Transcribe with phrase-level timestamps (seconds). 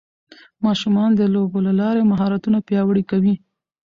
[0.65, 3.35] ماشومان د لوبو له لارې مهارتونه پیاوړي کوي